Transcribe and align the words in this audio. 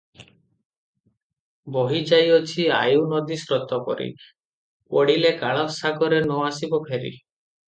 ବହିଯାଇଅଛି 1.75 2.65
ଆୟୁ 2.77 3.03
ନଦୀସ୍ରୋତ 3.13 3.81
ପରି 3.91 4.09
ପଡିଲେ 4.97 5.37
କାଳ 5.43 5.69
ସାଗରେ 5.77 6.23
ନ 6.27 6.41
ଆସିବ 6.49 6.83
ଫେରି। 6.91 7.15